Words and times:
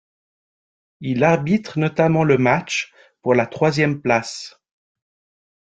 Il 1.01 1.23
arbitre 1.23 1.77
notamment 1.77 2.23
le 2.23 2.39
match 2.39 2.91
pour 3.21 3.35
la 3.35 3.45
troisième 3.45 4.01
place. 4.01 4.59